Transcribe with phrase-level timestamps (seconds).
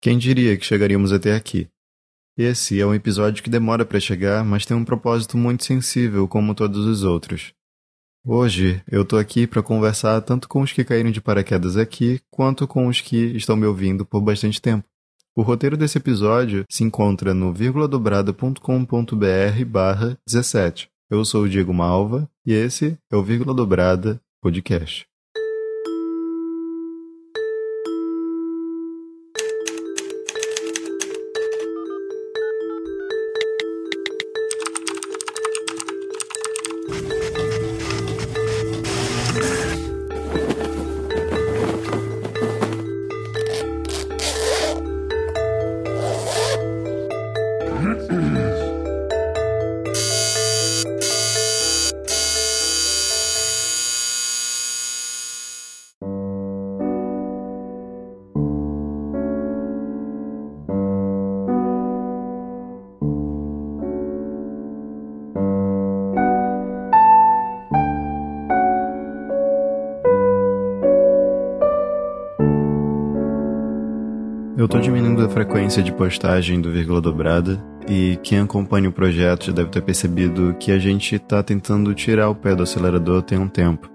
[0.00, 1.68] Quem diria que chegaríamos até aqui?
[2.38, 6.54] Esse é um episódio que demora para chegar, mas tem um propósito muito sensível, como
[6.54, 7.52] todos os outros.
[8.24, 12.66] Hoje eu tô aqui para conversar tanto com os que caíram de paraquedas aqui, quanto
[12.66, 14.84] com os que estão me ouvindo por bastante tempo.
[15.34, 20.88] O roteiro desse episódio se encontra no vírguladobrada.com.br barra 17.
[21.08, 25.06] Eu sou o Diego Malva e esse é o Vírgula Dobrada Podcast.
[74.66, 79.44] Eu tô diminuindo a frequência de postagem do Vírgula Dobrada e quem acompanha o projeto
[79.46, 83.38] já deve ter percebido que a gente tá tentando tirar o pé do acelerador tem
[83.38, 83.88] um tempo.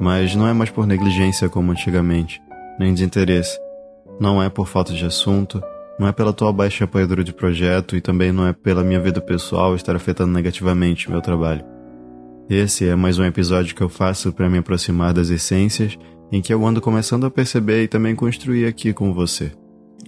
[0.00, 2.40] Mas não é mais por negligência como antigamente,
[2.78, 3.58] nem desinteresse.
[4.20, 5.60] Não é por falta de assunto,
[5.98, 9.20] não é pela tua baixa apoiadora de projeto e também não é pela minha vida
[9.20, 11.64] pessoal estar afetando negativamente meu trabalho.
[12.48, 15.98] Esse é mais um episódio que eu faço para me aproximar das essências
[16.30, 19.50] em que eu ando começando a perceber e também construir aqui com você.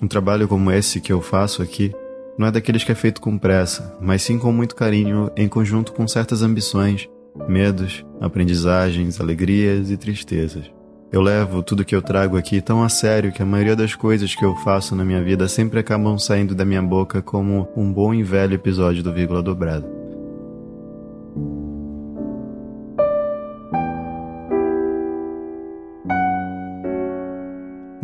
[0.02, 1.92] Um trabalho como esse que eu faço aqui
[2.38, 5.92] não é daqueles que é feito com pressa, mas sim com muito carinho, em conjunto
[5.92, 7.06] com certas ambições,
[7.46, 10.70] medos, aprendizagens, alegrias e tristezas.
[11.12, 14.34] Eu levo tudo que eu trago aqui tão a sério que a maioria das coisas
[14.34, 18.14] que eu faço na minha vida sempre acabam saindo da minha boca como um bom
[18.14, 19.99] e velho episódio do Vírgula Dobrada.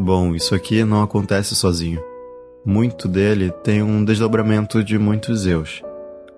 [0.06, 2.00] Bom, isso aqui não acontece sozinho.
[2.64, 5.82] Muito dele tem um desdobramento de muitos eus.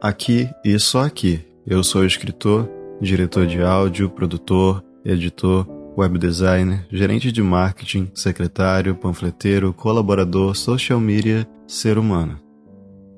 [0.00, 2.66] Aqui e só aqui, eu sou escritor,
[2.98, 5.66] diretor de áudio, produtor, editor,
[5.98, 12.40] web designer, gerente de marketing, secretário, panfleteiro, colaborador, social media, ser humano.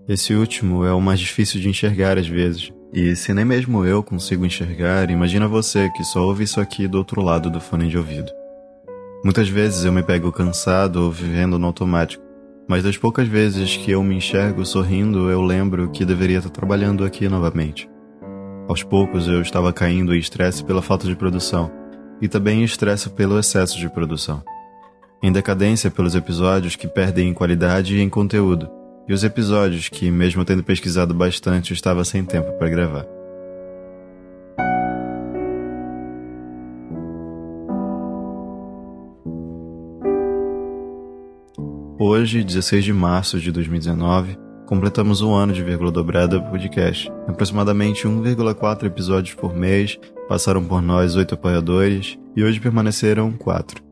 [0.09, 2.73] Esse último é o mais difícil de enxergar às vezes.
[2.93, 6.99] E se nem mesmo eu consigo enxergar, imagina você que só ouve isso aqui do
[6.99, 8.40] outro lado do fone de ouvido.
[9.23, 12.25] Muitas vezes eu me pego cansado ou vivendo no automático,
[12.67, 17.05] mas das poucas vezes que eu me enxergo sorrindo, eu lembro que deveria estar trabalhando
[17.05, 17.87] aqui novamente.
[18.67, 21.71] Aos poucos eu estava caindo em estresse pela falta de produção,
[22.19, 24.43] e também em estresse pelo excesso de produção.
[25.23, 28.71] Em decadência pelos episódios que perdem em qualidade e em conteúdo,
[29.07, 33.20] e os episódios que, mesmo tendo pesquisado bastante, estava sem tempo para gravar.
[42.03, 44.35] Hoje, 16 de março de 2019,
[44.65, 47.13] completamos um ano de Vírgula Dobrada Podcast.
[47.29, 53.83] Aproximadamente 1,4 episódios por mês, passaram por nós oito apoiadores e hoje permaneceram quatro.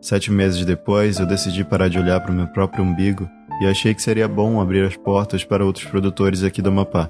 [0.00, 3.30] Sete meses depois, eu decidi parar de olhar para o meu próprio umbigo
[3.62, 7.08] e achei que seria bom abrir as portas para outros produtores aqui do Amapá.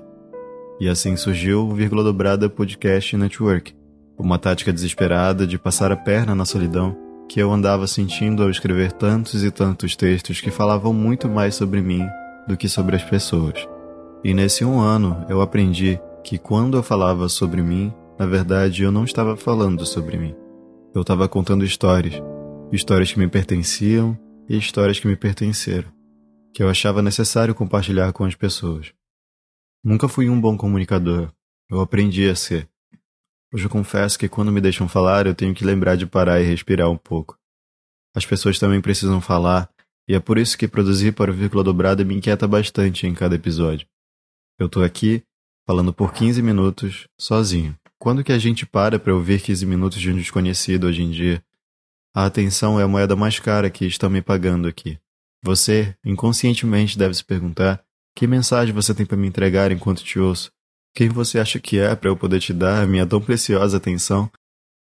[0.79, 3.75] E assim surgiu o Vírgula Dobrada Podcast Network,
[4.19, 8.93] uma tática desesperada de passar a perna na solidão que eu andava sentindo ao escrever
[8.93, 12.07] tantos e tantos textos que falavam muito mais sobre mim
[12.47, 13.67] do que sobre as pessoas.
[14.23, 18.93] E nesse um ano eu aprendi que quando eu falava sobre mim, na verdade eu
[18.93, 20.35] não estava falando sobre mim.
[20.95, 22.15] Eu estava contando histórias,
[22.73, 24.19] histórias que me pertenciam
[24.49, 25.91] e histórias que me pertenceram,
[26.55, 28.93] que eu achava necessário compartilhar com as pessoas.
[29.83, 31.31] Nunca fui um bom comunicador,
[31.71, 32.69] eu aprendi a ser.
[33.55, 36.45] Hoje eu confesso que quando me deixam falar, eu tenho que lembrar de parar e
[36.45, 37.39] respirar um pouco.
[38.13, 39.71] As pessoas também precisam falar,
[40.09, 43.37] e é por isso que produzir para o Vírgula Dobrada me inquieta bastante em cada
[43.37, 43.87] episódio.
[44.59, 45.23] Eu tô aqui,
[45.65, 47.79] falando por 15 minutos, sozinho.
[47.97, 51.41] Quando que a gente para para ouvir 15 minutos de um desconhecido hoje em dia?
[52.13, 54.99] A atenção é a moeda mais cara que estão me pagando aqui.
[55.45, 57.85] Você, inconscientemente, deve se perguntar
[58.17, 60.53] que mensagem você tem para me entregar enquanto te ouço.
[60.97, 64.31] Quem você acha que é para eu poder te dar a minha tão preciosa atenção?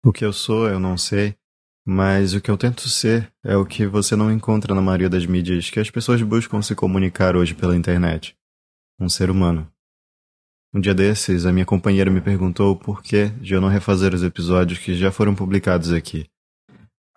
[0.03, 1.35] O que eu sou, eu não sei,
[1.85, 5.25] mas o que eu tento ser é o que você não encontra na maioria das
[5.25, 8.35] mídias que as pessoas buscam se comunicar hoje pela internet.
[8.99, 9.71] Um ser humano.
[10.73, 14.21] Um dia desses, a minha companheira me perguntou por que de eu não refazer os
[14.21, 16.27] episódios que já foram publicados aqui.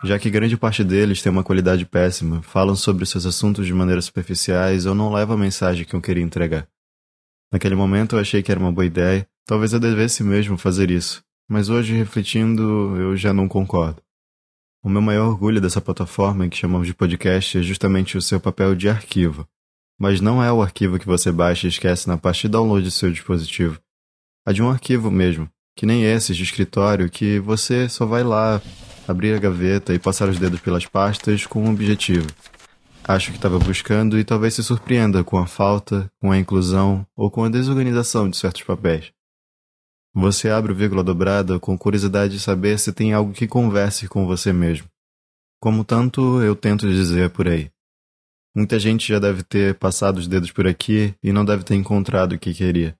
[0.04, 4.00] Já que grande parte deles tem uma qualidade péssima, falam sobre seus assuntos de maneira
[4.00, 6.68] superficiais, eu não levo a mensagem que eu queria entregar.
[7.52, 11.22] Naquele momento eu achei que era uma boa ideia, talvez eu devesse mesmo fazer isso,
[11.48, 14.02] mas hoje, refletindo, eu já não concordo.
[14.82, 18.74] O meu maior orgulho dessa plataforma que chamamos de podcast é justamente o seu papel
[18.74, 19.48] de arquivo.
[19.98, 22.90] Mas não é o arquivo que você baixa e esquece na parte de download do
[22.90, 23.80] seu dispositivo.
[24.46, 28.62] É de um arquivo mesmo, que nem esses de escritório que você só vai lá,
[29.08, 32.28] abrir a gaveta e passar os dedos pelas pastas com um objetivo.
[33.08, 37.30] Acho que estava buscando e talvez se surpreenda com a falta, com a inclusão ou
[37.30, 39.10] com a desorganização de certos papéis.
[40.14, 44.26] Você abre o vírgula dobrada com curiosidade de saber se tem algo que converse com
[44.26, 44.86] você mesmo.
[45.58, 47.70] Como tanto eu tento dizer por aí.
[48.54, 52.34] Muita gente já deve ter passado os dedos por aqui e não deve ter encontrado
[52.34, 52.94] o que queria.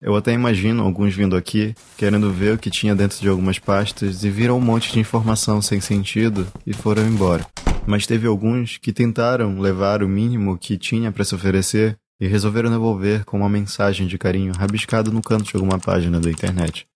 [0.00, 4.24] Eu até imagino alguns vindo aqui, querendo ver o que tinha dentro de algumas pastas
[4.24, 7.46] e viram um monte de informação sem sentido e foram embora.
[7.86, 12.70] Mas teve alguns que tentaram levar o mínimo que tinha para se oferecer e resolveram
[12.70, 16.86] devolver com uma mensagem de carinho rabiscada no canto de alguma página da internet.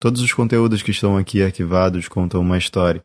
[0.00, 3.04] Todos os conteúdos que estão aqui arquivados contam uma história.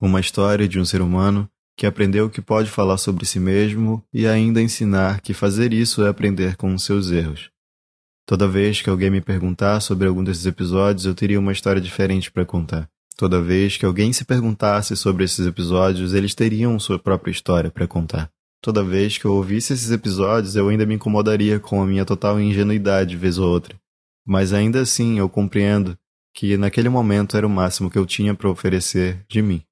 [0.00, 4.26] Uma história de um ser humano que aprendeu que pode falar sobre si mesmo e
[4.26, 7.50] ainda ensinar que fazer isso é aprender com seus erros.
[8.26, 12.32] Toda vez que alguém me perguntar sobre algum desses episódios, eu teria uma história diferente
[12.32, 12.90] para contar.
[13.16, 17.86] Toda vez que alguém se perguntasse sobre esses episódios, eles teriam sua própria história para
[17.86, 18.30] contar.
[18.60, 22.38] Toda vez que eu ouvisse esses episódios, eu ainda me incomodaria com a minha total
[22.38, 23.74] ingenuidade vez ou outra.
[24.26, 25.96] Mas ainda assim, eu compreendo
[26.34, 29.62] que naquele momento era o máximo que eu tinha para oferecer de mim.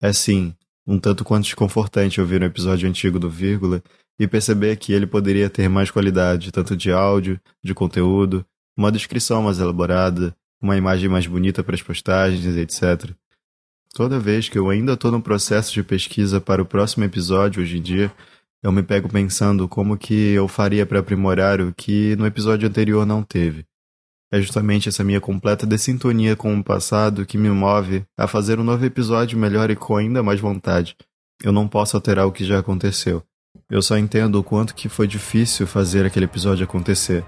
[0.00, 0.52] É sim,
[0.84, 3.80] um tanto quanto desconfortante ouvir um episódio antigo do Vírgula
[4.18, 8.44] e perceber que ele poderia ter mais qualidade, tanto de áudio, de conteúdo,
[8.76, 13.10] uma descrição mais elaborada, uma imagem mais bonita para as postagens, etc.
[13.92, 17.78] Toda vez que eu ainda estou no processo de pesquisa para o próximo episódio hoje
[17.78, 18.10] em dia,
[18.62, 23.04] eu me pego pensando como que eu faria para aprimorar o que no episódio anterior
[23.04, 23.66] não teve.
[24.30, 28.64] É justamente essa minha completa dessintonia com o passado que me move a fazer um
[28.64, 30.96] novo episódio melhor e com ainda mais vontade.
[31.42, 33.22] Eu não posso alterar o que já aconteceu.
[33.68, 37.24] Eu só entendo o quanto que foi difícil fazer aquele episódio acontecer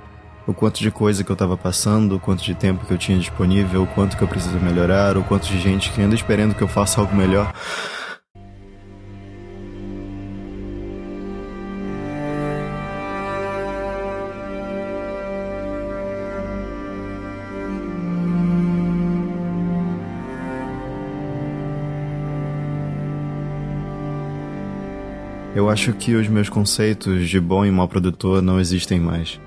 [0.46, 3.19] o quanto de coisa que eu estava passando, o quanto de tempo que eu tinha
[3.19, 6.62] disponível, o quanto que eu preciso melhorar, o quanto de gente que anda esperando que
[6.62, 7.52] eu faça algo melhor.
[25.55, 29.40] Eu acho que os meus conceitos de bom e mau produtor não existem mais.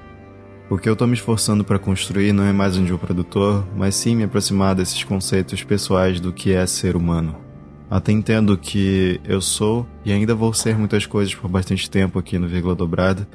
[0.69, 3.96] O que eu estou me esforçando para construir não é mais um de produtor, mas
[3.96, 7.38] sim me aproximar desses conceitos pessoais do que é ser humano.
[7.90, 12.38] Até entendo que eu sou e ainda vou ser muitas coisas por bastante tempo aqui
[12.38, 13.25] no Vírgula Dobrada,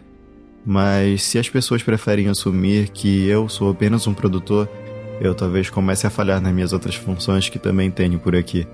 [0.64, 4.68] mas se as pessoas preferem assumir que eu sou apenas um produtor,
[5.18, 8.66] eu talvez comece a falhar nas minhas outras funções que também tenho por aqui.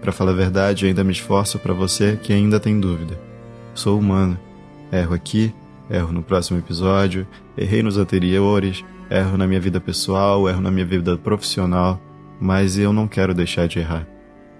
[0.00, 3.20] Para falar a verdade, ainda me esforço para você que ainda tem dúvida.
[3.74, 4.38] Sou humano.
[4.92, 5.52] Erro aqui,
[5.90, 7.26] erro no próximo episódio,
[7.58, 12.00] errei nos anteriores, erro na minha vida pessoal, erro na minha vida profissional,
[12.40, 14.06] mas eu não quero deixar de errar.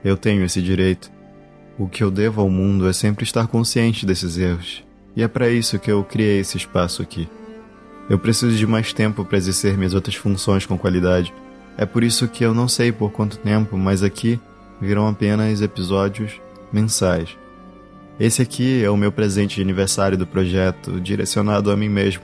[0.05, 1.11] Eu tenho esse direito.
[1.79, 4.85] O que eu devo ao mundo é sempre estar consciente desses erros,
[5.17, 7.29] e é para isso que eu criei esse espaço aqui.
[8.09, 11.33] Eu preciso de mais tempo para exercer minhas outras funções com qualidade.
[11.79, 14.39] É por isso que eu não sei por quanto tempo, mas aqui
[14.81, 16.41] virão apenas episódios
[16.73, 17.40] mensais.
[18.21, 22.23] Esse aqui é o meu presente de aniversário do projeto, direcionado a mim mesmo,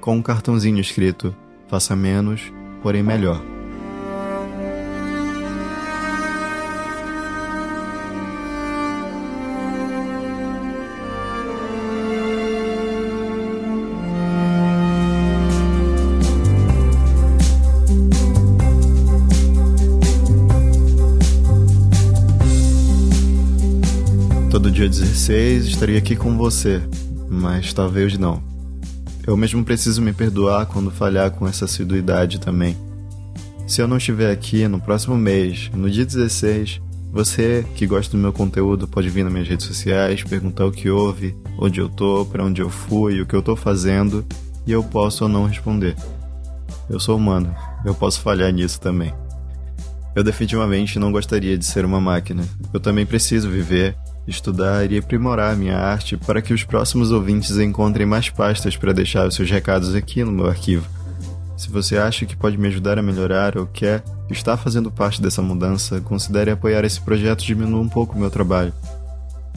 [0.00, 1.34] com um cartãozinho escrito:
[1.66, 3.51] Faça menos, porém melhor.
[24.62, 26.80] Todo dia 16 estaria aqui com você,
[27.28, 28.40] mas talvez não.
[29.26, 32.76] Eu mesmo preciso me perdoar quando falhar com essa assiduidade também.
[33.66, 38.22] Se eu não estiver aqui no próximo mês, no dia 16, você que gosta do
[38.22, 42.24] meu conteúdo pode vir nas minhas redes sociais, perguntar o que houve, onde eu tô,
[42.24, 44.24] para onde eu fui, o que eu tô fazendo,
[44.64, 45.96] e eu posso ou não responder.
[46.88, 47.52] Eu sou humano,
[47.84, 49.12] eu posso falhar nisso também.
[50.14, 52.44] Eu definitivamente não gostaria de ser uma máquina.
[52.72, 58.06] Eu também preciso viver estudar e aprimorar minha arte para que os próximos ouvintes encontrem
[58.06, 60.86] mais pastas para deixar os seus recados aqui no meu arquivo.
[61.56, 65.42] Se você acha que pode me ajudar a melhorar ou quer estar fazendo parte dessa
[65.42, 68.72] mudança, considere apoiar esse projeto diminua um pouco o meu trabalho.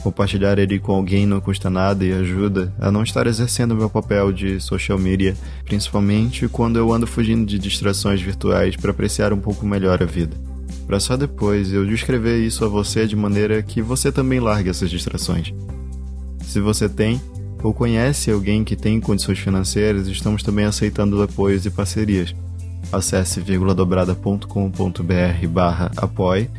[0.04, 4.32] Compartilhar ele com alguém não custa nada e ajuda a não estar exercendo meu papel
[4.32, 9.66] de social media, principalmente quando eu ando fugindo de distrações virtuais para apreciar um pouco
[9.66, 10.55] melhor a vida.
[10.88, 14.89] Para só depois eu descrever isso a você de maneira que você também largue essas
[14.89, 15.54] distrações.
[16.44, 17.20] Se você tem
[17.63, 22.36] ou conhece alguém que tem condições financeiras, estamos também aceitando apoios e parcerias.
[22.92, 26.50] Acesse vírguladobrada.com.br barra apoie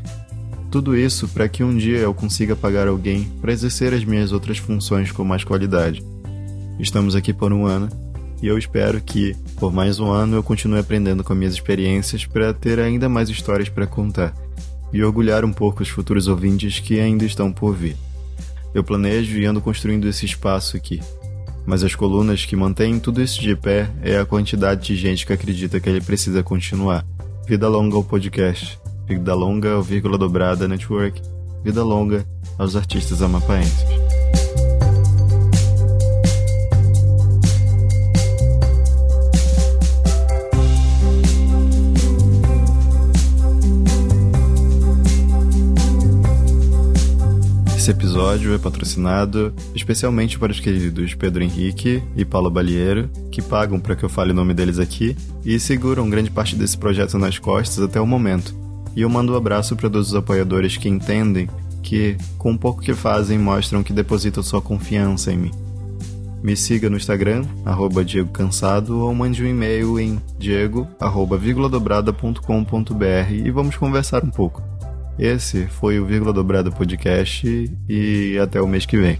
[0.70, 4.58] tudo isso para que um dia eu consiga pagar alguém para exercer as minhas outras
[4.58, 6.04] funções com mais qualidade.
[6.78, 7.88] Estamos aqui por um ano
[8.42, 12.52] e eu espero que, por mais um ano, eu continue aprendendo com minhas experiências para
[12.52, 14.34] ter ainda mais histórias para contar
[14.92, 17.96] e orgulhar um pouco os futuros ouvintes que ainda estão por vir.
[18.74, 21.00] Eu planejo e ando construindo esse espaço aqui,
[21.64, 25.32] mas as colunas que mantêm tudo isso de pé é a quantidade de gente que
[25.32, 27.04] acredita que ele precisa continuar.
[27.46, 28.78] Vida longa ao podcast.
[29.06, 31.22] Vida longa ao Vírgula Dobrada Network.
[31.64, 32.26] Vida longa
[32.58, 33.86] aos artistas amapaenses.
[47.86, 53.78] Esse episódio é patrocinado especialmente para os queridos Pedro Henrique e Paulo Balieiro, que pagam
[53.78, 57.38] para que eu fale o nome deles aqui e seguram grande parte desse projeto nas
[57.38, 58.52] costas até o momento.
[58.96, 61.48] E eu mando um abraço para todos os apoiadores que entendem
[61.80, 65.52] que, com o pouco que fazem, mostram que depositam sua confiança em mim.
[66.42, 73.76] Me siga no Instagram, arroba Diego Cansado, ou mande um e-mail em diego.vírguladobrada.com.br e vamos
[73.76, 74.75] conversar um pouco.
[75.18, 77.46] Esse foi o Vírgula Dobrada Podcast
[77.88, 79.18] e até o mês que vem.